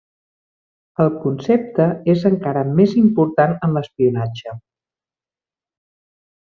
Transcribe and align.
El 1.03 1.11
concepte 1.25 1.87
és 2.15 2.25
encara 2.31 2.65
més 2.81 2.97
important 3.03 3.55
en 3.69 3.79
l'espionatge. 3.79 4.59